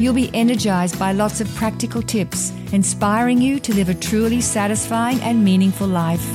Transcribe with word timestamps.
You'll 0.00 0.14
be 0.14 0.30
energized 0.32 0.98
by 0.98 1.12
lots 1.12 1.42
of 1.42 1.54
practical 1.56 2.00
tips, 2.00 2.54
inspiring 2.72 3.42
you 3.42 3.60
to 3.60 3.74
live 3.74 3.90
a 3.90 3.94
truly 3.94 4.40
satisfying 4.40 5.20
and 5.20 5.44
meaningful 5.44 5.86
life. 5.86 6.26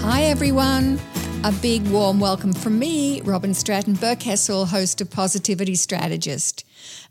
Hi, 0.00 0.24
everyone. 0.24 0.98
A 1.44 1.52
big 1.52 1.86
warm 1.86 2.18
welcome 2.18 2.52
from 2.52 2.80
me, 2.80 3.20
Robyn 3.20 3.54
Stratton 3.54 3.94
Berkessel, 3.94 4.66
host 4.66 5.00
of 5.00 5.12
Positivity 5.12 5.76
Strategist. 5.76 6.64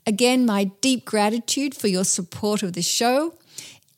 Again, 0.06 0.46
my 0.46 0.66
deep 0.82 1.06
gratitude 1.06 1.74
for 1.74 1.88
your 1.88 2.04
support 2.04 2.62
of 2.62 2.74
the 2.74 2.82
show 2.82 3.34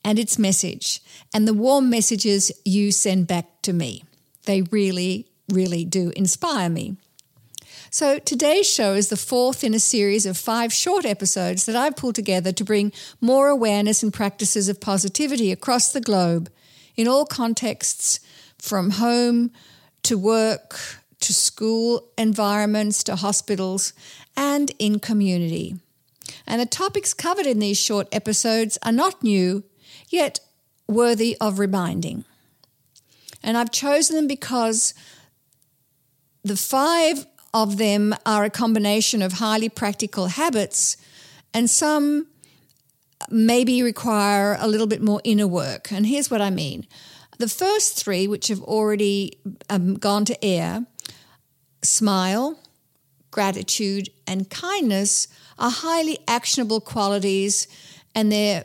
and 0.04 0.16
its 0.16 0.38
message, 0.38 1.02
and 1.34 1.48
the 1.48 1.54
warm 1.54 1.90
messages 1.90 2.52
you 2.64 2.92
send 2.92 3.26
back 3.26 3.62
to 3.62 3.72
me. 3.72 4.04
They 4.44 4.62
really, 4.62 5.26
really 5.48 5.84
do 5.84 6.12
inspire 6.14 6.70
me. 6.70 6.98
So 7.90 8.18
today's 8.18 8.68
show 8.68 8.94
is 8.94 9.08
the 9.08 9.16
fourth 9.16 9.64
in 9.64 9.74
a 9.74 9.80
series 9.80 10.26
of 10.26 10.36
five 10.36 10.72
short 10.72 11.04
episodes 11.04 11.66
that 11.66 11.76
I've 11.76 11.96
pulled 11.96 12.14
together 12.14 12.52
to 12.52 12.64
bring 12.64 12.92
more 13.20 13.48
awareness 13.48 14.02
and 14.02 14.12
practices 14.12 14.68
of 14.68 14.80
positivity 14.80 15.52
across 15.52 15.92
the 15.92 16.00
globe 16.00 16.50
in 16.96 17.08
all 17.08 17.24
contexts 17.24 18.20
from 18.58 18.90
home 18.90 19.50
to 20.02 20.18
work 20.18 20.78
to 21.20 21.32
school 21.34 22.08
environments 22.16 23.02
to 23.04 23.16
hospitals 23.16 23.92
and 24.36 24.72
in 24.78 24.98
community. 24.98 25.76
And 26.46 26.60
the 26.60 26.66
topics 26.66 27.14
covered 27.14 27.46
in 27.46 27.58
these 27.58 27.78
short 27.78 28.08
episodes 28.12 28.78
are 28.82 28.92
not 28.92 29.22
new, 29.22 29.64
yet 30.08 30.40
worthy 30.86 31.36
of 31.40 31.58
reminding. 31.58 32.24
And 33.42 33.56
I've 33.56 33.70
chosen 33.70 34.16
them 34.16 34.26
because 34.26 34.94
the 36.42 36.56
five 36.56 37.26
of 37.54 37.78
them 37.78 38.14
are 38.26 38.44
a 38.44 38.50
combination 38.50 39.22
of 39.22 39.34
highly 39.34 39.68
practical 39.68 40.26
habits, 40.26 40.96
and 41.54 41.68
some 41.68 42.26
maybe 43.30 43.82
require 43.82 44.56
a 44.60 44.68
little 44.68 44.86
bit 44.86 45.02
more 45.02 45.20
inner 45.24 45.46
work. 45.46 45.90
And 45.90 46.06
here's 46.06 46.30
what 46.30 46.40
I 46.40 46.50
mean 46.50 46.86
the 47.38 47.48
first 47.48 48.02
three, 48.02 48.26
which 48.26 48.48
have 48.48 48.62
already 48.62 49.38
um, 49.70 49.94
gone 49.94 50.24
to 50.24 50.44
air 50.44 50.86
smile, 51.82 52.58
gratitude, 53.30 54.10
and 54.26 54.50
kindness 54.50 55.28
are 55.58 55.70
highly 55.70 56.18
actionable 56.26 56.80
qualities, 56.80 57.68
and 58.14 58.32
they're 58.32 58.64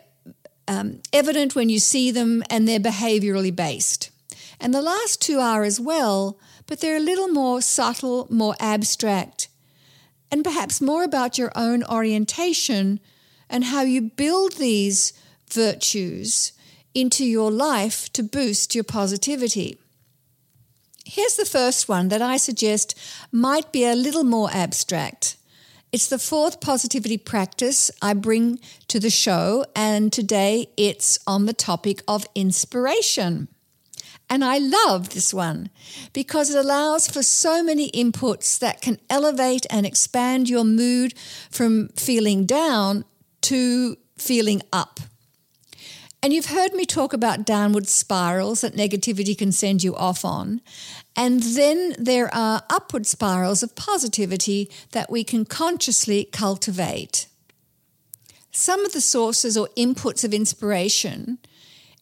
um, 0.67 1.01
evident 1.11 1.55
when 1.55 1.69
you 1.69 1.79
see 1.79 2.11
them, 2.11 2.43
and 2.49 2.67
they're 2.67 2.79
behaviorally 2.79 3.55
based. 3.55 4.09
And 4.59 4.73
the 4.73 4.81
last 4.81 5.21
two 5.21 5.39
are 5.39 5.63
as 5.63 5.79
well, 5.79 6.39
but 6.73 6.79
they're 6.79 6.97
a 6.97 6.99
little 6.99 7.27
more 7.27 7.61
subtle, 7.61 8.25
more 8.31 8.55
abstract, 8.59 9.47
and 10.31 10.43
perhaps 10.43 10.81
more 10.81 11.03
about 11.03 11.37
your 11.37 11.51
own 11.55 11.83
orientation 11.83 12.99
and 13.47 13.65
how 13.65 13.83
you 13.83 14.01
build 14.01 14.53
these 14.53 15.13
virtues 15.51 16.51
into 16.95 17.23
your 17.23 17.51
life 17.51 18.11
to 18.11 18.23
boost 18.23 18.73
your 18.73 18.83
positivity. 18.83 19.77
Here's 21.05 21.35
the 21.35 21.45
first 21.45 21.87
one 21.87 22.07
that 22.07 22.23
I 22.23 22.37
suggest 22.37 22.97
might 23.31 23.71
be 23.71 23.85
a 23.85 23.93
little 23.93 24.23
more 24.23 24.49
abstract. 24.51 25.37
It's 25.91 26.07
the 26.07 26.17
fourth 26.17 26.59
positivity 26.59 27.19
practice 27.19 27.91
I 28.01 28.15
bring 28.15 28.59
to 28.87 28.99
the 28.99 29.11
show, 29.11 29.63
and 29.75 30.11
today 30.11 30.69
it's 30.75 31.19
on 31.27 31.45
the 31.45 31.53
topic 31.53 32.01
of 32.07 32.25
inspiration. 32.33 33.47
And 34.29 34.43
I 34.43 34.57
love 34.57 35.09
this 35.09 35.33
one 35.33 35.69
because 36.11 36.49
it 36.49 36.57
allows 36.57 37.07
for 37.07 37.21
so 37.21 37.61
many 37.61 37.91
inputs 37.91 38.57
that 38.59 38.81
can 38.81 38.99
elevate 39.09 39.65
and 39.69 39.85
expand 39.85 40.49
your 40.49 40.63
mood 40.63 41.13
from 41.51 41.89
feeling 41.89 42.45
down 42.45 43.05
to 43.41 43.97
feeling 44.17 44.61
up. 44.71 44.99
And 46.23 46.31
you've 46.31 46.45
heard 46.45 46.73
me 46.73 46.85
talk 46.85 47.11
about 47.11 47.45
downward 47.45 47.87
spirals 47.89 48.61
that 48.61 48.75
negativity 48.75 49.37
can 49.37 49.51
send 49.51 49.83
you 49.83 49.93
off 49.93 50.23
on. 50.23 50.61
And 51.17 51.43
then 51.43 51.95
there 51.99 52.33
are 52.33 52.63
upward 52.69 53.05
spirals 53.05 53.61
of 53.61 53.75
positivity 53.75 54.71
that 54.93 55.11
we 55.11 55.25
can 55.25 55.43
consciously 55.43 56.29
cultivate. 56.31 57.27
Some 58.51 58.85
of 58.85 58.93
the 58.93 59.01
sources 59.01 59.57
or 59.57 59.67
inputs 59.75 60.23
of 60.23 60.33
inspiration 60.33 61.39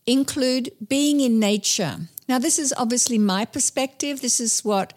include 0.06 0.72
being 0.88 1.20
in 1.20 1.40
nature. 1.40 2.00
Now, 2.28 2.40
this 2.40 2.58
is 2.58 2.74
obviously 2.78 3.18
my 3.18 3.46
perspective. 3.46 4.22
This 4.22 4.40
is 4.40 4.64
what 4.64 4.94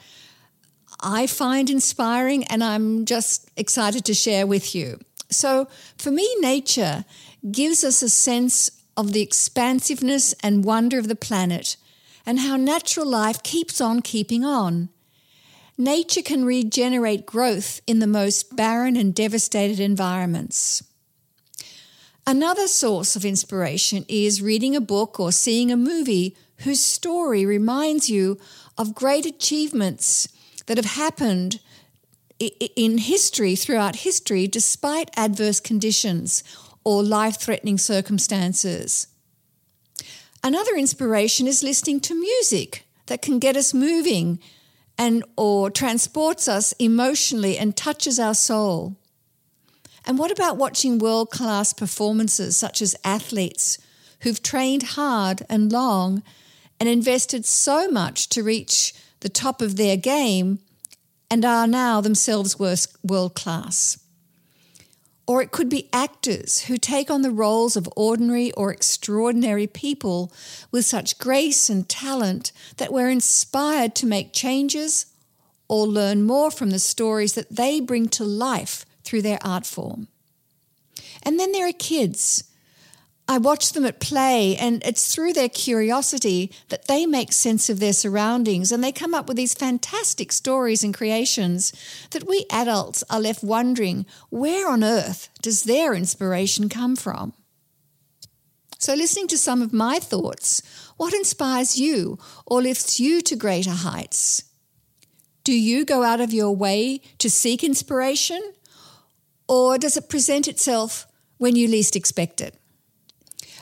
I 1.01 1.27
find 1.27 1.69
inspiring, 1.69 2.45
and 2.45 2.63
I'm 2.63 3.05
just 3.05 3.51
excited 3.57 4.05
to 4.07 4.15
share 4.15 4.47
with 4.47 4.75
you. 4.75 5.01
So, 5.31 5.69
for 5.99 6.11
me, 6.11 6.29
nature 6.41 7.05
gives 7.51 7.85
us 7.85 8.03
a 8.03 8.09
sense 8.09 8.71
of 8.97 9.13
the 9.13 9.23
expansiveness 9.23 10.35
and 10.43 10.65
wonder 10.65 10.99
of 10.99 11.09
the 11.09 11.17
planet 11.17 11.77
and 12.25 12.41
how 12.41 12.57
natural 12.57 13.07
life 13.07 13.43
keeps 13.43 13.81
on 13.81 14.01
keeping 14.01 14.45
on. 14.45 14.89
Nature 15.77 16.23
can 16.23 16.45
regenerate 16.45 17.27
growth 17.27 17.81
in 17.87 17.99
the 17.99 18.07
most 18.07 18.55
barren 18.55 18.97
and 18.97 19.15
devastated 19.15 19.81
environments. 19.81 20.83
Another 22.27 22.67
source 22.67 23.17
of 23.17 23.25
inspiration 23.25 24.07
is 24.09 24.41
reading 24.41 24.75
a 24.75 24.81
book 24.81 25.21
or 25.21 25.31
seeing 25.31 25.71
a 25.71 25.77
movie 25.77 26.35
whose 26.59 26.81
story 26.81 27.45
reminds 27.45 28.09
you 28.09 28.39
of 28.79 28.95
great 28.95 29.27
achievements 29.27 30.29
that 30.67 30.79
have 30.79 30.97
happened 30.97 31.61
in 32.39 32.99
history, 32.99 33.55
throughout 33.55 33.97
history, 33.97 34.47
despite 34.47 35.11
adverse 35.17 35.61
conditions 35.61 36.43
or 36.83 37.03
life 37.03 37.39
threatening 37.39 37.79
circumstances. 37.79 39.07
Another 40.43 40.75
inspiration 40.77 41.47
is 41.47 41.63
listening 41.63 42.01
to 42.01 42.15
music 42.15 42.87
that 43.07 43.23
can 43.23 43.39
get 43.39 43.57
us 43.57 43.75
moving 43.75 44.39
and 44.97 45.25
or 45.37 45.71
transports 45.71 46.49
us 46.49 46.73
emotionally 46.79 47.59
and 47.59 47.77
touches 47.77 48.19
our 48.19 48.35
soul. 48.35 48.97
And 50.07 50.19
what 50.19 50.31
about 50.31 50.59
watching 50.59 50.99
world 50.99 51.31
class 51.31 51.73
performances 51.73 52.57
such 52.57 52.83
as 52.83 52.95
athletes 53.05 53.79
who've 54.21 54.43
trained 54.43 54.83
hard 54.83 55.43
and 55.49 55.73
long 55.73 56.23
and 56.79 56.89
invested 56.89 57.45
so 57.47 57.89
much 57.89 58.29
to 58.31 58.43
reach 58.43 58.95
the 59.21 59.29
top 59.29 59.63
of 59.63 59.77
their 59.77 59.97
game 59.97 60.59
and 61.31 61.45
are 61.45 61.67
now 61.67 62.01
themselves 62.01 62.59
world 62.59 63.35
class? 63.35 63.99
Or 65.27 65.41
it 65.41 65.53
could 65.53 65.71
be 65.71 65.89
actors 65.91 66.63
who 66.63 66.77
take 66.77 67.11
on 67.11 67.23
the 67.23 67.31
roles 67.31 67.77
of 67.77 67.89
ordinary 67.97 68.53
or 68.53 68.71
extraordinary 68.71 69.67
people 69.67 70.31
with 70.71 70.85
such 70.85 71.19
grace 71.19 71.71
and 71.71 71.89
talent 71.89 72.53
that 72.77 72.93
we're 72.93 73.09
inspired 73.09 73.95
to 73.97 74.07
make 74.07 74.35
changes 74.35 75.07
or 75.67 75.87
learn 75.87 76.25
more 76.25 76.51
from 76.51 76.69
the 76.69 76.79
stories 76.79 77.33
that 77.33 77.57
they 77.57 77.81
bring 77.81 78.07
to 78.11 78.25
life 78.25 78.85
through 79.05 79.23
their 79.23 79.39
art 79.43 79.67
form. 79.67 80.09
And 81.23 81.39
then 81.39 81.53
there 81.53 81.69
are 81.69 81.73
kids. 81.73 82.45
I 83.27 83.39
watch 83.39 83.73
them 83.73 83.87
at 83.87 84.01
play, 84.01 84.55
and 84.57 84.85
it's 84.85 85.15
through 85.15 85.33
their 85.33 85.49
curiosity 85.49 86.53
that 86.69 86.89
they 86.89 87.07
make 87.07 87.33
sense 87.33 87.71
of 87.71 87.81
their 87.81 87.95
surroundings 87.95 88.71
and 88.71 88.85
they 88.85 88.93
come 88.93 89.15
up 89.15 89.29
with 89.29 89.39
these 89.39 89.55
fantastic 89.55 90.31
stories 90.31 90.85
and 90.85 90.93
creations 90.93 91.73
that 92.11 92.29
we 92.29 92.45
adults 92.51 93.03
are 93.09 93.21
left 93.21 93.43
wondering 93.43 94.05
where 94.29 94.69
on 94.69 94.85
earth 94.85 95.31
does 95.41 95.63
their 95.63 95.95
inspiration 95.95 96.69
come 96.69 96.97
from? 96.97 97.33
So, 98.79 98.93
listening 98.93 99.29
to 99.29 99.39
some 99.39 99.63
of 99.63 99.73
my 99.73 99.99
thoughts, 99.99 100.61
what 100.99 101.15
inspires 101.15 101.79
you 101.79 102.19
or 102.45 102.61
lifts 102.61 103.01
you 103.01 103.23
to 103.23 103.37
greater 103.37 103.71
heights? 103.71 104.45
Do 105.45 105.53
you 105.53 105.87
go 105.87 106.03
out 106.03 106.21
of 106.21 106.35
your 106.35 106.55
way 106.55 107.01
to 107.19 107.31
seek 107.31 107.65
inspiration? 107.65 108.43
Or 109.49 109.79
does 109.79 109.97
it 109.97 110.09
present 110.09 110.49
itself 110.49 111.07
when 111.39 111.57
you 111.57 111.69
least 111.69 111.97
expect 111.97 112.41
it? 112.41 112.59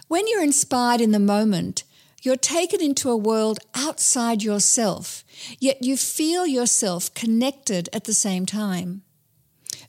When 0.08 0.28
you're 0.28 0.42
inspired 0.42 1.00
in 1.00 1.12
the 1.12 1.18
moment, 1.18 1.84
you're 2.22 2.36
taken 2.36 2.80
into 2.80 3.10
a 3.10 3.16
world 3.16 3.58
outside 3.74 4.42
yourself, 4.42 5.24
yet 5.58 5.82
you 5.82 5.96
feel 5.96 6.46
yourself 6.46 7.12
connected 7.14 7.88
at 7.92 8.04
the 8.04 8.14
same 8.14 8.46
time. 8.46 9.02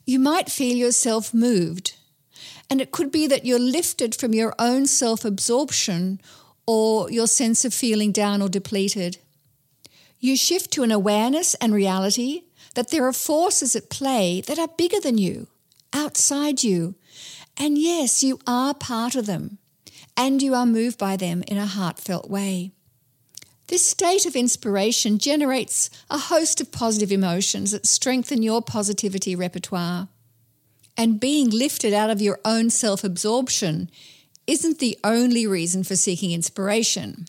You 0.04 0.18
might 0.18 0.50
feel 0.50 0.76
yourself 0.76 1.32
moved, 1.32 1.94
and 2.68 2.80
it 2.80 2.90
could 2.90 3.12
be 3.12 3.26
that 3.28 3.44
you're 3.44 3.60
lifted 3.60 4.14
from 4.14 4.34
your 4.34 4.52
own 4.58 4.86
self 4.86 5.24
absorption 5.24 6.20
or 6.66 7.10
your 7.10 7.26
sense 7.28 7.64
of 7.64 7.72
feeling 7.72 8.10
down 8.10 8.42
or 8.42 8.48
depleted. 8.48 9.18
You 10.18 10.36
shift 10.36 10.72
to 10.72 10.82
an 10.82 10.90
awareness 10.90 11.54
and 11.56 11.72
reality 11.72 12.44
that 12.74 12.90
there 12.90 13.06
are 13.06 13.12
forces 13.12 13.76
at 13.76 13.90
play 13.90 14.40
that 14.46 14.58
are 14.58 14.68
bigger 14.76 14.98
than 14.98 15.18
you, 15.18 15.46
outside 15.94 16.62
you. 16.62 16.96
And 17.56 17.78
yes, 17.78 18.22
you 18.22 18.38
are 18.46 18.74
part 18.74 19.14
of 19.14 19.26
them, 19.26 19.58
and 20.16 20.42
you 20.42 20.54
are 20.54 20.66
moved 20.66 20.98
by 20.98 21.16
them 21.16 21.44
in 21.46 21.56
a 21.56 21.66
heartfelt 21.66 22.28
way. 22.28 22.72
This 23.68 23.86
state 23.86 24.26
of 24.26 24.36
inspiration 24.36 25.18
generates 25.18 25.88
a 26.10 26.18
host 26.18 26.60
of 26.60 26.70
positive 26.70 27.10
emotions 27.10 27.70
that 27.70 27.86
strengthen 27.86 28.42
your 28.42 28.60
positivity 28.60 29.34
repertoire. 29.34 30.08
And 30.96 31.18
being 31.18 31.48
lifted 31.48 31.92
out 31.94 32.10
of 32.10 32.20
your 32.20 32.40
own 32.44 32.70
self 32.70 33.02
absorption 33.02 33.90
isn't 34.46 34.78
the 34.78 34.98
only 35.02 35.46
reason 35.46 35.82
for 35.82 35.96
seeking 35.96 36.32
inspiration, 36.32 37.26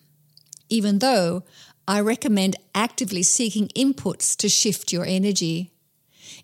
even 0.70 1.00
though 1.00 1.44
I 1.88 2.02
recommend 2.02 2.58
actively 2.74 3.24
seeking 3.24 3.70
inputs 3.70 4.36
to 4.38 4.50
shift 4.50 4.92
your 4.92 5.06
energy. 5.06 5.72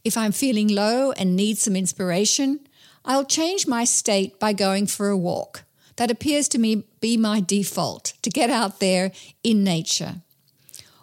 If 0.03 0.17
I'm 0.17 0.31
feeling 0.31 0.67
low 0.67 1.11
and 1.11 1.35
need 1.35 1.57
some 1.57 1.75
inspiration, 1.75 2.59
I'll 3.05 3.25
change 3.25 3.67
my 3.67 3.83
state 3.83 4.39
by 4.39 4.53
going 4.53 4.87
for 4.87 5.09
a 5.09 5.17
walk. 5.17 5.63
That 5.97 6.11
appears 6.11 6.47
to 6.49 6.59
me 6.59 6.85
be 6.99 7.17
my 7.17 7.41
default 7.41 8.13
to 8.21 8.29
get 8.29 8.49
out 8.49 8.79
there 8.79 9.11
in 9.43 9.63
nature. 9.63 10.15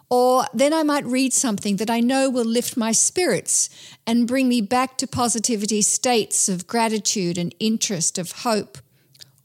Or 0.09 0.45
then 0.53 0.73
I 0.73 0.83
might 0.83 1.05
read 1.05 1.33
something 1.33 1.75
that 1.77 1.89
I 1.89 1.99
know 1.99 2.29
will 2.29 2.45
lift 2.45 2.75
my 2.75 2.91
spirits 2.91 3.69
and 4.07 4.27
bring 4.27 4.49
me 4.49 4.59
back 4.59 4.97
to 4.97 5.07
positivity 5.07 5.81
states 5.83 6.49
of 6.49 6.65
gratitude 6.65 7.37
and 7.37 7.53
interest, 7.59 8.17
of 8.17 8.31
hope 8.31 8.79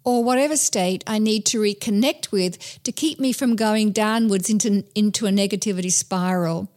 or 0.05 0.23
whatever 0.23 0.57
state 0.57 1.03
I 1.07 1.19
need 1.19 1.47
to 1.47 1.61
reconnect 1.61 2.31
with 2.31 2.83
to 2.85 2.93
keep 2.93 3.19
me 3.19 3.33
from 3.33 3.57
going 3.57 3.91
downwards 3.91 4.51
into, 4.51 4.85
into 4.95 5.27
a 5.27 5.31
negativity 5.31 5.91
spiral. 5.91 6.71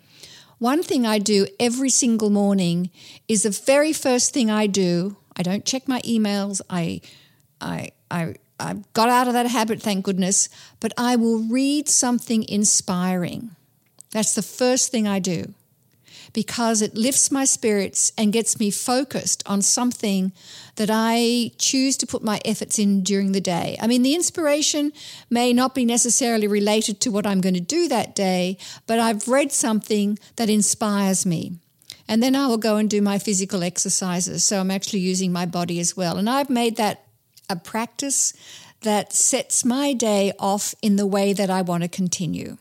One 0.59 0.81
thing 0.81 1.05
I 1.05 1.19
do 1.19 1.47
every 1.59 1.89
single 1.89 2.29
morning 2.29 2.89
is 3.27 3.43
the 3.43 3.51
very 3.51 3.93
first 3.93 4.33
thing 4.33 4.49
I 4.49 4.65
do. 4.67 5.17
I 5.35 5.43
don't 5.43 5.65
check 5.65 5.87
my 5.87 6.01
emails. 6.01 6.61
I, 6.69 7.01
I, 7.61 7.89
I, 8.09 8.35
I 8.59 8.75
got 8.93 9.09
out 9.09 9.27
of 9.27 9.33
that 9.33 9.45
habit, 9.45 9.81
thank 9.81 10.03
goodness, 10.03 10.49
but 10.79 10.93
I 10.97 11.15
will 11.15 11.39
read 11.39 11.87
something 11.87 12.43
inspiring. 12.49 13.51
That's 14.11 14.33
the 14.33 14.41
first 14.41 14.91
thing 14.91 15.07
I 15.07 15.19
do 15.19 15.53
because 16.37 16.83
it 16.83 16.93
lifts 16.93 17.31
my 17.31 17.45
spirits 17.45 18.11
and 18.15 18.31
gets 18.31 18.59
me 18.59 18.69
focused 18.69 19.41
on 19.47 19.59
something 19.59 20.31
that 20.75 20.87
I 20.91 21.49
choose 21.57 21.97
to 21.97 22.05
put 22.05 22.21
my 22.21 22.39
efforts 22.45 22.77
in 22.77 23.01
during 23.01 23.31
the 23.31 23.41
day. 23.41 23.75
I 23.81 23.87
mean, 23.87 24.03
the 24.03 24.13
inspiration 24.13 24.93
may 25.31 25.51
not 25.51 25.73
be 25.73 25.83
necessarily 25.83 26.45
related 26.45 27.01
to 27.01 27.09
what 27.09 27.25
I'm 27.25 27.41
going 27.41 27.55
to 27.55 27.59
do 27.59 27.87
that 27.87 28.13
day, 28.13 28.59
but 28.85 28.99
I've 28.99 29.27
read 29.27 29.51
something 29.51 30.19
that 30.35 30.47
inspires 30.47 31.25
me. 31.25 31.53
And 32.07 32.21
then 32.21 32.35
I 32.35 32.45
will 32.45 32.59
go 32.59 32.77
and 32.77 32.87
do 32.87 33.01
my 33.01 33.17
physical 33.17 33.63
exercises. 33.63 34.45
So 34.45 34.59
I'm 34.59 34.69
actually 34.69 34.99
using 34.99 35.31
my 35.31 35.47
body 35.47 35.79
as 35.79 35.97
well. 35.97 36.17
And 36.17 36.29
I've 36.29 36.51
made 36.51 36.75
that 36.75 37.05
a 37.49 37.55
practice 37.55 38.33
that 38.81 39.11
sets 39.11 39.65
my 39.65 39.91
day 39.91 40.33
off 40.37 40.75
in 40.83 40.97
the 40.97 41.07
way 41.07 41.33
that 41.33 41.49
I 41.49 41.63
want 41.63 41.81
to 41.81 41.89
continue. 41.89 42.57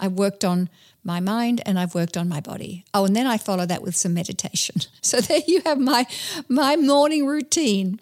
I've 0.00 0.12
worked 0.12 0.46
on 0.46 0.70
my 1.04 1.20
mind 1.20 1.60
and 1.66 1.78
I've 1.78 1.94
worked 1.94 2.16
on 2.16 2.28
my 2.28 2.40
body. 2.40 2.84
Oh, 2.94 3.04
and 3.04 3.14
then 3.16 3.26
I 3.26 3.36
follow 3.36 3.66
that 3.66 3.82
with 3.82 3.96
some 3.96 4.14
meditation. 4.14 4.76
So 5.04 5.20
there 5.20 5.40
you 5.46 5.60
have 5.66 5.78
my 5.78 6.06
my 6.48 6.76
morning 6.76 7.26
routine. 7.26 8.00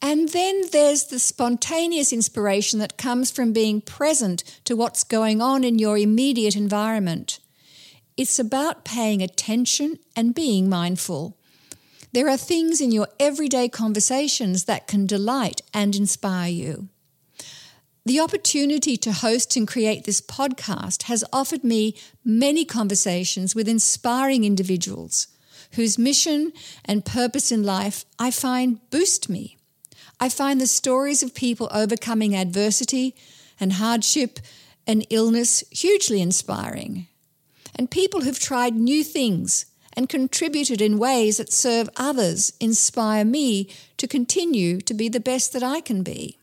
And 0.00 0.28
then 0.28 0.62
there's 0.70 1.04
the 1.04 1.18
spontaneous 1.18 2.12
inspiration 2.12 2.78
that 2.80 2.98
comes 2.98 3.30
from 3.30 3.52
being 3.52 3.80
present 3.80 4.42
to 4.64 4.76
what's 4.76 5.04
going 5.04 5.40
on 5.40 5.64
in 5.64 5.78
your 5.78 5.96
immediate 5.96 6.54
environment. 6.54 7.38
It's 8.16 8.38
about 8.38 8.84
paying 8.84 9.22
attention 9.22 9.98
and 10.14 10.34
being 10.34 10.68
mindful. 10.68 11.38
There 12.12 12.28
are 12.28 12.36
things 12.36 12.80
in 12.80 12.92
your 12.92 13.08
everyday 13.18 13.68
conversations 13.68 14.64
that 14.64 14.86
can 14.86 15.06
delight 15.06 15.62
and 15.72 15.96
inspire 15.96 16.50
you. 16.50 16.88
The 18.04 18.18
opportunity 18.18 18.96
to 18.96 19.12
host 19.12 19.56
and 19.56 19.68
create 19.68 20.04
this 20.04 20.20
podcast 20.20 21.04
has 21.04 21.24
offered 21.32 21.62
me 21.62 21.94
many 22.24 22.64
conversations 22.64 23.54
with 23.54 23.68
inspiring 23.68 24.42
individuals 24.42 25.28
whose 25.74 25.98
mission 25.98 26.52
and 26.84 27.04
purpose 27.04 27.52
in 27.52 27.62
life 27.62 28.04
I 28.18 28.32
find 28.32 28.80
boost 28.90 29.28
me. 29.28 29.56
I 30.18 30.28
find 30.28 30.60
the 30.60 30.66
stories 30.66 31.22
of 31.22 31.32
people 31.32 31.68
overcoming 31.72 32.34
adversity 32.34 33.14
and 33.60 33.74
hardship 33.74 34.40
and 34.84 35.06
illness 35.08 35.62
hugely 35.70 36.20
inspiring. 36.20 37.06
And 37.76 37.88
people 37.88 38.22
who've 38.22 38.38
tried 38.38 38.74
new 38.74 39.04
things 39.04 39.66
and 39.92 40.08
contributed 40.08 40.80
in 40.80 40.98
ways 40.98 41.36
that 41.36 41.52
serve 41.52 41.88
others 41.96 42.52
inspire 42.58 43.24
me 43.24 43.70
to 43.96 44.08
continue 44.08 44.80
to 44.80 44.92
be 44.92 45.08
the 45.08 45.20
best 45.20 45.52
that 45.52 45.62
I 45.62 45.80
can 45.80 46.02
be. 46.02 46.38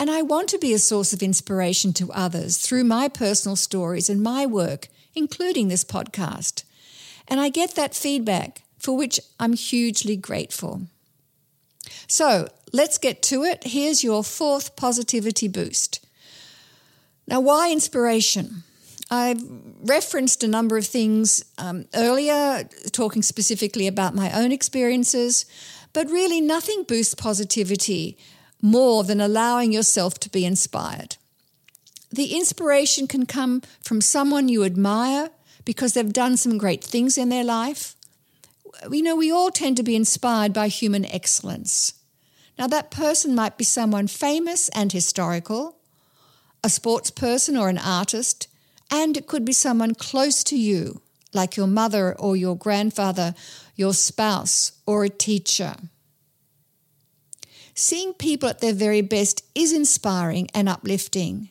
And 0.00 0.10
I 0.10 0.22
want 0.22 0.48
to 0.48 0.58
be 0.58 0.72
a 0.72 0.78
source 0.78 1.12
of 1.12 1.22
inspiration 1.22 1.92
to 1.92 2.10
others 2.10 2.56
through 2.56 2.84
my 2.84 3.06
personal 3.06 3.54
stories 3.54 4.08
and 4.08 4.22
my 4.22 4.46
work, 4.46 4.88
including 5.14 5.68
this 5.68 5.84
podcast. 5.84 6.64
And 7.28 7.38
I 7.38 7.50
get 7.50 7.74
that 7.74 7.94
feedback, 7.94 8.62
for 8.78 8.96
which 8.96 9.20
I'm 9.38 9.52
hugely 9.52 10.16
grateful. 10.16 10.86
So 12.06 12.48
let's 12.72 12.96
get 12.96 13.20
to 13.24 13.44
it. 13.44 13.64
Here's 13.64 14.02
your 14.02 14.24
fourth 14.24 14.74
positivity 14.74 15.48
boost. 15.48 16.02
Now, 17.26 17.40
why 17.40 17.70
inspiration? 17.70 18.62
I've 19.10 19.42
referenced 19.82 20.42
a 20.42 20.48
number 20.48 20.78
of 20.78 20.86
things 20.86 21.44
um, 21.58 21.84
earlier, 21.94 22.66
talking 22.90 23.20
specifically 23.20 23.86
about 23.86 24.14
my 24.14 24.32
own 24.32 24.50
experiences, 24.50 25.44
but 25.92 26.08
really 26.08 26.40
nothing 26.40 26.84
boosts 26.84 27.14
positivity 27.14 28.16
more 28.62 29.04
than 29.04 29.20
allowing 29.20 29.72
yourself 29.72 30.18
to 30.20 30.30
be 30.30 30.44
inspired. 30.44 31.16
The 32.10 32.36
inspiration 32.36 33.06
can 33.06 33.26
come 33.26 33.62
from 33.82 34.00
someone 34.00 34.48
you 34.48 34.64
admire 34.64 35.30
because 35.64 35.92
they've 35.92 36.12
done 36.12 36.36
some 36.36 36.58
great 36.58 36.82
things 36.82 37.16
in 37.16 37.28
their 37.28 37.44
life. 37.44 37.94
You 38.90 39.02
know, 39.02 39.16
we 39.16 39.30
all 39.30 39.50
tend 39.50 39.76
to 39.76 39.82
be 39.82 39.94
inspired 39.94 40.52
by 40.52 40.68
human 40.68 41.04
excellence. 41.04 41.94
Now, 42.58 42.66
that 42.66 42.90
person 42.90 43.34
might 43.34 43.56
be 43.56 43.64
someone 43.64 44.06
famous 44.06 44.68
and 44.70 44.92
historical, 44.92 45.76
a 46.62 46.68
sports 46.68 47.10
person 47.10 47.56
or 47.56 47.68
an 47.68 47.78
artist, 47.78 48.48
and 48.90 49.16
it 49.16 49.26
could 49.26 49.44
be 49.44 49.52
someone 49.52 49.94
close 49.94 50.42
to 50.44 50.58
you, 50.58 51.00
like 51.32 51.56
your 51.56 51.66
mother 51.66 52.14
or 52.18 52.36
your 52.36 52.56
grandfather, 52.56 53.34
your 53.76 53.94
spouse, 53.94 54.72
or 54.84 55.04
a 55.04 55.08
teacher. 55.08 55.76
Seeing 57.74 58.12
people 58.14 58.48
at 58.48 58.60
their 58.60 58.72
very 58.72 59.00
best 59.00 59.44
is 59.54 59.72
inspiring 59.72 60.48
and 60.54 60.68
uplifting. 60.68 61.50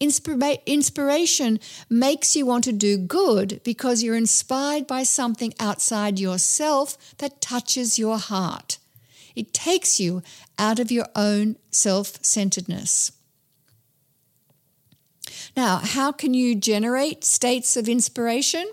Inspira- 0.00 0.64
inspiration 0.64 1.60
makes 1.90 2.34
you 2.34 2.46
want 2.46 2.64
to 2.64 2.72
do 2.72 2.96
good 2.96 3.60
because 3.64 4.02
you're 4.02 4.16
inspired 4.16 4.86
by 4.86 5.02
something 5.02 5.52
outside 5.60 6.18
yourself 6.18 6.96
that 7.18 7.40
touches 7.40 7.98
your 7.98 8.18
heart. 8.18 8.78
It 9.36 9.52
takes 9.52 10.00
you 10.00 10.22
out 10.58 10.78
of 10.78 10.90
your 10.90 11.06
own 11.14 11.56
self 11.70 12.24
centeredness. 12.24 13.12
Now, 15.56 15.78
how 15.78 16.12
can 16.12 16.32
you 16.32 16.54
generate 16.54 17.24
states 17.24 17.76
of 17.76 17.88
inspiration? 17.88 18.70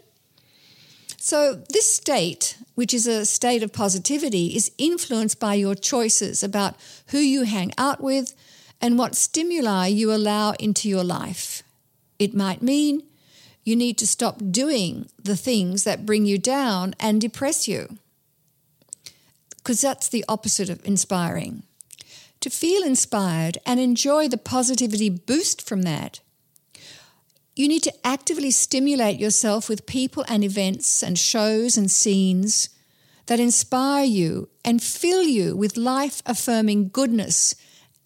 So, 1.28 1.56
this 1.56 1.94
state, 1.94 2.58
which 2.76 2.94
is 2.94 3.06
a 3.06 3.26
state 3.26 3.62
of 3.62 3.74
positivity, 3.74 4.56
is 4.56 4.72
influenced 4.78 5.42
by 5.42 5.56
your 5.56 5.76
choices 5.76 6.42
about 6.42 6.78
who 7.08 7.18
you 7.18 7.44
hang 7.44 7.74
out 7.78 8.00
with 8.00 8.34
and 8.80 8.98
what 8.98 9.14
stimuli 9.14 9.88
you 9.88 10.14
allow 10.14 10.54
into 10.54 10.88
your 10.88 11.04
life. 11.04 11.64
It 12.18 12.34
might 12.34 12.62
mean 12.62 13.04
you 13.66 13.76
need 13.76 13.98
to 13.98 14.08
stop 14.08 14.38
doing 14.52 15.10
the 15.22 15.36
things 15.36 15.84
that 15.84 16.06
bring 16.06 16.26
you 16.26 16.38
down 16.38 16.96
and 16.98 17.20
depress 17.20 17.68
you, 17.68 17.98
because 19.58 19.82
that's 19.82 20.08
the 20.08 20.24
opposite 20.30 20.70
of 20.70 20.80
inspiring. 20.86 21.64
To 22.40 22.50
feel 22.50 22.84
inspired 22.84 23.58
and 23.66 23.82
enjoy 23.82 24.30
the 24.30 24.38
positivity 24.38 25.10
boost 25.10 25.68
from 25.68 25.82
that, 25.82 26.22
you 27.58 27.68
need 27.68 27.84
to 27.84 28.08
actively 28.08 28.52
stimulate 28.52 29.20
yourself 29.20 29.68
with 29.68 29.86
people 29.86 30.24
and 30.28 30.44
events 30.44 31.02
and 31.02 31.18
shows 31.18 31.78
and 31.78 31.90
scenes 31.90 32.70
that 33.26 33.40
inspire 33.40 34.06
you 34.06 34.50
and 34.64 34.82
fill 34.82 35.24
you 35.24 35.56
with 35.56 35.78
life 35.78 36.22
affirming 36.26 36.90
goodness 36.90 37.56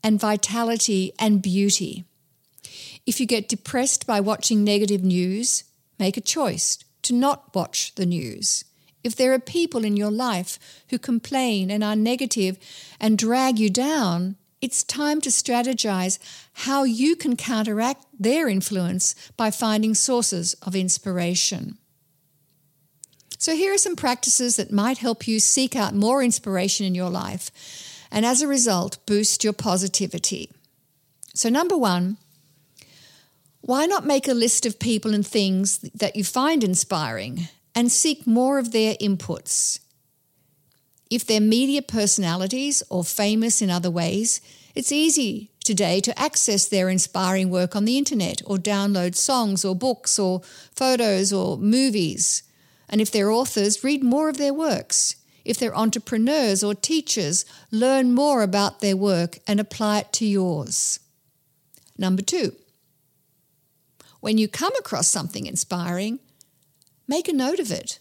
and 0.03 0.20
vitality 0.20 1.13
and 1.20 1.41
beauty. 1.41 2.05
If 3.05 3.20
you 3.20 3.25
get 3.25 3.50
depressed 3.50 4.08
by 4.08 4.20
watching 4.20 4.63
negative 4.63 5.03
news, 5.03 5.63
make 6.00 6.17
a 6.17 6.22
choice 6.22 6.79
to 7.03 7.13
not 7.13 7.53
watch 7.53 7.93
the 7.96 8.05
news. 8.05 8.63
If 9.03 9.15
there 9.15 9.34
are 9.34 9.39
people 9.39 9.84
in 9.84 9.98
your 9.98 10.12
life 10.12 10.60
who 10.89 11.00
complain 11.00 11.72
and 11.72 11.84
are 11.84 11.96
negative 11.96 12.58
and 13.00 13.17
drag 13.17 13.58
you 13.60 13.70
down, 13.70 14.38
it's 14.62 14.84
time 14.84 15.22
to 15.22 15.30
strategize 15.30 16.20
how 16.53 16.84
you 16.84 17.15
can 17.15 17.36
counteract 17.36 18.06
their 18.18 18.48
influence 18.48 19.15
by 19.36 19.51
finding 19.51 19.96
sources 19.96 20.53
of 20.62 20.75
inspiration. 20.75 21.77
So, 23.38 23.56
here 23.56 23.74
are 23.74 23.77
some 23.80 23.96
practices 23.96 24.58
that 24.58 24.72
might 24.72 25.00
help 25.00 25.27
you 25.27 25.39
seek 25.39 25.75
out 25.75 25.96
more 25.96 26.22
inspiration 26.22 26.86
in 26.86 26.94
your 26.94 27.10
life 27.10 27.50
and 28.12 28.25
as 28.25 28.41
a 28.41 28.48
result, 28.48 29.03
boost 29.06 29.44
your 29.44 29.53
positivity. 29.53 30.51
So, 31.34 31.50
number 31.50 31.77
one, 31.77 32.18
why 33.62 33.86
not 33.86 34.06
make 34.06 34.27
a 34.27 34.34
list 34.34 34.65
of 34.65 34.80
people 34.80 35.13
and 35.13 35.25
things 35.25 35.80
that 35.80 36.15
you 36.15 36.24
find 36.24 36.63
inspiring 36.63 37.48
and 37.74 37.91
seek 37.91 38.27
more 38.27 38.60
of 38.60 38.74
their 38.74 38.96
inputs? 38.96 39.80
If 41.12 41.27
they're 41.27 41.41
media 41.41 41.82
personalities 41.82 42.82
or 42.89 43.03
famous 43.03 43.62
in 43.62 43.70
other 43.70 43.91
ways, 43.91 44.39
it's 44.74 44.94
easy 44.94 45.51
today 45.62 46.00
to 46.00 46.18
access 46.18 46.65
their 46.65 46.88
inspiring 46.88 47.50
work 47.50 47.75
on 47.75 47.84
the 47.84 47.98
internet 47.98 48.41
or 48.46 48.56
download 48.56 49.15
songs 49.15 49.65
or 49.65 49.75
books 49.75 50.18
or 50.18 50.39
photos 50.74 51.34
or 51.34 51.58
movies. 51.58 52.44
And 52.88 53.01
if 53.01 53.12
they're 53.12 53.30
authors, 53.30 53.84
read 53.84 54.01
more 54.01 54.30
of 54.30 54.38
their 54.38 54.53
works. 54.53 55.18
If 55.44 55.58
they're 55.58 55.77
entrepreneurs 55.77 56.63
or 56.63 56.74
teachers, 56.75 57.44
learn 57.72 58.13
more 58.13 58.41
about 58.41 58.80
their 58.80 58.96
work 58.96 59.39
and 59.46 59.60
apply 59.60 60.00
it 60.00 60.13
to 60.13 60.25
yours. 60.25 61.00
Number 61.98 62.22
two, 62.22 62.56
when 64.22 64.38
you 64.38 64.48
come 64.48 64.74
across 64.80 65.10
something 65.10 65.46
inspiring, 65.46 66.20
make 67.06 67.27
a 67.27 67.34
note 67.34 67.60
of 67.60 67.70
it 67.70 68.00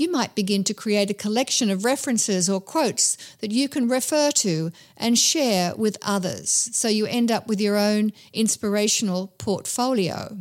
you 0.00 0.10
might 0.10 0.34
begin 0.34 0.64
to 0.64 0.72
create 0.72 1.10
a 1.10 1.14
collection 1.14 1.70
of 1.70 1.84
references 1.84 2.48
or 2.48 2.58
quotes 2.58 3.18
that 3.40 3.50
you 3.50 3.68
can 3.68 3.86
refer 3.86 4.30
to 4.30 4.72
and 4.96 5.18
share 5.18 5.76
with 5.76 5.98
others. 6.00 6.70
So 6.72 6.88
you 6.88 7.04
end 7.04 7.30
up 7.30 7.46
with 7.46 7.60
your 7.60 7.76
own 7.76 8.12
inspirational 8.32 9.34
portfolio. 9.36 10.38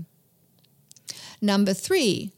Number 1.42 1.74
three, 1.74 2.32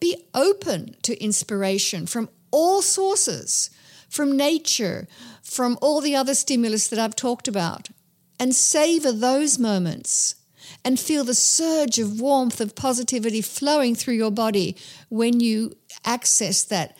be 0.00 0.24
open 0.32 0.96
to 1.02 1.22
inspiration 1.22 2.06
from 2.06 2.30
all 2.50 2.80
sources, 2.80 3.68
from 4.08 4.34
nature, 4.34 5.06
from 5.42 5.76
all 5.82 6.00
the 6.00 6.16
other 6.16 6.34
stimulus 6.34 6.88
that 6.88 6.98
I've 6.98 7.16
talked 7.16 7.48
about, 7.48 7.90
and 8.38 8.54
savor 8.54 9.12
those 9.12 9.58
moments 9.58 10.36
and 10.84 10.98
feel 10.98 11.24
the 11.24 11.34
surge 11.34 11.98
of 11.98 12.20
warmth 12.20 12.60
of 12.60 12.74
positivity 12.74 13.42
flowing 13.42 13.94
through 13.94 14.14
your 14.14 14.30
body 14.30 14.76
when 15.08 15.40
you 15.40 15.76
access 16.04 16.64
that, 16.64 16.96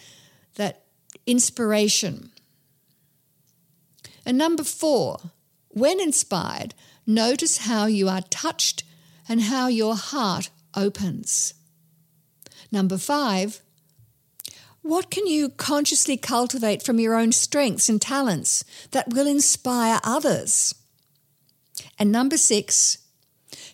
that 0.56 0.84
inspiration. 1.26 2.30
And 4.26 4.36
number 4.36 4.64
four, 4.64 5.18
when 5.68 6.00
inspired, 6.00 6.74
notice 7.06 7.58
how 7.58 7.86
you 7.86 8.08
are 8.08 8.22
touched 8.22 8.84
and 9.28 9.42
how 9.42 9.68
your 9.68 9.96
heart 9.96 10.50
opens. 10.74 11.54
Number 12.70 12.98
five, 12.98 13.62
what 14.82 15.10
can 15.10 15.26
you 15.26 15.50
consciously 15.50 16.16
cultivate 16.16 16.82
from 16.82 16.98
your 16.98 17.14
own 17.14 17.32
strengths 17.32 17.88
and 17.88 18.00
talents 18.00 18.64
that 18.92 19.12
will 19.12 19.26
inspire 19.26 20.00
others? 20.02 20.74
And 21.98 22.10
number 22.10 22.36
six, 22.36 22.98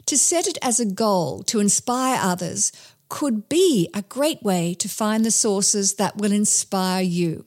to 0.07 0.17
set 0.17 0.47
it 0.47 0.59
as 0.63 0.81
a 0.81 0.87
goal 0.87 1.43
to 1.45 1.61
inspire 1.61 2.19
others 2.21 2.73
could 3.09 3.49
be 3.49 3.89
a 3.95 4.03
great 4.03 4.43
way 4.43 4.75
to 4.75 4.89
find 4.89 5.25
the 5.25 5.31
sources 5.31 5.95
that 5.95 6.17
will 6.17 6.33
inspire 6.33 7.03
you. 7.03 7.45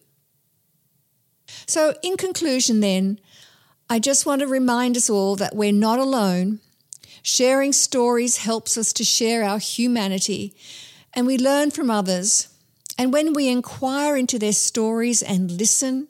So, 1.65 1.95
in 2.03 2.15
conclusion, 2.17 2.79
then, 2.79 3.19
I 3.89 3.99
just 3.99 4.25
want 4.25 4.41
to 4.41 4.47
remind 4.47 4.95
us 4.95 5.09
all 5.09 5.35
that 5.37 5.55
we're 5.55 5.71
not 5.71 5.99
alone. 5.99 6.59
Sharing 7.23 7.73
stories 7.73 8.37
helps 8.37 8.77
us 8.77 8.93
to 8.93 9.03
share 9.03 9.43
our 9.43 9.59
humanity, 9.59 10.55
and 11.13 11.25
we 11.25 11.37
learn 11.37 11.71
from 11.71 11.89
others. 11.89 12.49
And 12.97 13.11
when 13.11 13.33
we 13.33 13.47
inquire 13.47 14.15
into 14.15 14.37
their 14.37 14.53
stories 14.53 15.23
and 15.23 15.51
listen, 15.51 16.07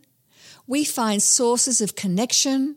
we 0.68 0.84
find 0.84 1.22
sources 1.22 1.82
of 1.82 1.96
connection 1.96 2.76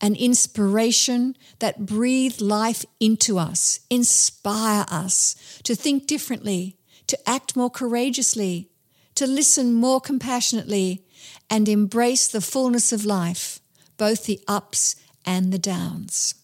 and 0.00 0.16
inspiration 0.16 1.36
that 1.58 1.86
breathe 1.86 2.40
life 2.40 2.84
into 3.00 3.38
us, 3.38 3.80
inspire 3.90 4.84
us 4.88 5.60
to 5.64 5.74
think 5.74 6.06
differently, 6.06 6.76
to 7.06 7.18
act 7.28 7.56
more 7.56 7.70
courageously, 7.70 8.70
to 9.14 9.26
listen 9.26 9.74
more 9.74 10.00
compassionately, 10.00 11.04
and 11.50 11.68
embrace 11.68 12.28
the 12.28 12.40
fullness 12.40 12.92
of 12.92 13.04
life, 13.04 13.60
both 13.96 14.24
the 14.24 14.40
ups 14.48 14.96
and 15.24 15.52
the 15.52 15.58
downs. 15.58 16.34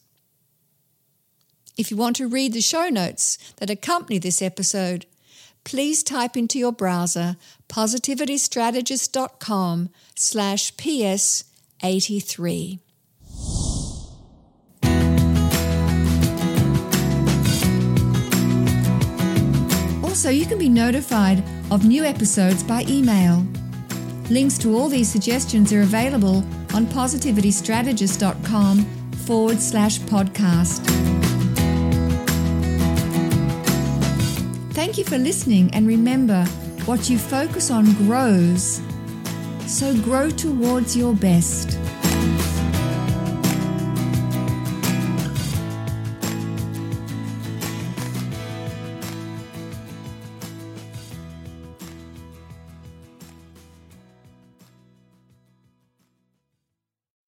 If 1.76 1.90
you 1.90 1.96
want 1.96 2.14
to 2.16 2.28
read 2.28 2.52
the 2.52 2.60
show 2.60 2.88
notes 2.88 3.38
that 3.56 3.70
accompany 3.70 4.18
this 4.18 4.42
episode, 4.42 5.06
please 5.64 6.02
type 6.02 6.36
into 6.36 6.58
your 6.58 6.72
browser 6.72 7.36
positivitystrategist.com 7.68 9.88
slash 10.14 10.74
ps83. 10.74 12.80
Also, 20.18 20.30
you 20.30 20.46
can 20.46 20.58
be 20.58 20.68
notified 20.68 21.44
of 21.70 21.84
new 21.84 22.02
episodes 22.02 22.64
by 22.64 22.82
email. 22.88 23.46
Links 24.30 24.58
to 24.58 24.76
all 24.76 24.88
these 24.88 25.08
suggestions 25.08 25.72
are 25.72 25.82
available 25.82 26.38
on 26.74 26.86
positivitystrategist.com 26.86 28.84
forward 29.28 29.60
slash 29.60 30.00
podcast. 30.00 30.84
Thank 34.72 34.98
you 34.98 35.04
for 35.04 35.18
listening, 35.18 35.72
and 35.72 35.86
remember 35.86 36.44
what 36.84 37.08
you 37.08 37.16
focus 37.16 37.70
on 37.70 37.92
grows. 37.92 38.80
So 39.68 39.94
grow 40.02 40.30
towards 40.30 40.96
your 40.96 41.14
best. 41.14 41.78